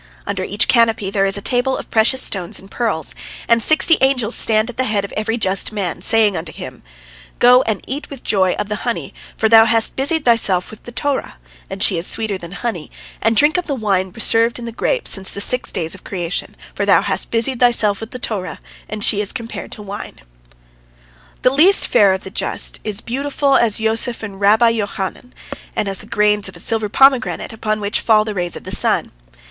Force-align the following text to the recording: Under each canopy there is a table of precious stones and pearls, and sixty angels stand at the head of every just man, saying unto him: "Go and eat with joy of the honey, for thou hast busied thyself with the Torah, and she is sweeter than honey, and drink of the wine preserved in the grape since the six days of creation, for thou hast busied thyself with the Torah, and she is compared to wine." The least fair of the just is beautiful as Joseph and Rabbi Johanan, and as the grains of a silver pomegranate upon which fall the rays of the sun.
Under 0.25 0.43
each 0.43 0.67
canopy 0.67 1.11
there 1.11 1.27
is 1.27 1.37
a 1.37 1.43
table 1.43 1.77
of 1.77 1.91
precious 1.91 2.23
stones 2.23 2.57
and 2.59 2.71
pearls, 2.71 3.13
and 3.47 3.61
sixty 3.61 3.99
angels 4.01 4.33
stand 4.33 4.67
at 4.67 4.77
the 4.77 4.85
head 4.85 5.05
of 5.05 5.13
every 5.15 5.37
just 5.37 5.71
man, 5.71 6.01
saying 6.01 6.35
unto 6.35 6.51
him: 6.51 6.81
"Go 7.37 7.61
and 7.67 7.83
eat 7.85 8.09
with 8.09 8.23
joy 8.23 8.53
of 8.53 8.67
the 8.67 8.77
honey, 8.77 9.13
for 9.37 9.47
thou 9.47 9.65
hast 9.65 9.95
busied 9.95 10.25
thyself 10.25 10.71
with 10.71 10.85
the 10.85 10.91
Torah, 10.91 11.35
and 11.69 11.83
she 11.83 11.99
is 11.99 12.07
sweeter 12.07 12.35
than 12.35 12.51
honey, 12.53 12.89
and 13.21 13.37
drink 13.37 13.57
of 13.57 13.67
the 13.67 13.75
wine 13.75 14.11
preserved 14.11 14.57
in 14.57 14.65
the 14.65 14.71
grape 14.71 15.07
since 15.07 15.29
the 15.29 15.39
six 15.39 15.71
days 15.71 15.93
of 15.93 16.03
creation, 16.03 16.55
for 16.73 16.83
thou 16.83 17.03
hast 17.03 17.29
busied 17.29 17.59
thyself 17.59 18.01
with 18.01 18.09
the 18.09 18.17
Torah, 18.17 18.59
and 18.89 19.03
she 19.03 19.21
is 19.21 19.31
compared 19.31 19.71
to 19.71 19.83
wine." 19.83 20.19
The 21.43 21.51
least 21.53 21.85
fair 21.85 22.13
of 22.15 22.23
the 22.23 22.31
just 22.31 22.79
is 22.83 23.01
beautiful 23.01 23.55
as 23.55 23.77
Joseph 23.77 24.23
and 24.23 24.41
Rabbi 24.41 24.75
Johanan, 24.75 25.35
and 25.75 25.87
as 25.87 25.99
the 25.99 26.07
grains 26.07 26.49
of 26.49 26.55
a 26.55 26.59
silver 26.59 26.89
pomegranate 26.89 27.53
upon 27.53 27.79
which 27.79 27.99
fall 27.99 28.25
the 28.25 28.33
rays 28.33 28.55
of 28.55 28.63
the 28.63 28.75
sun. 28.75 29.11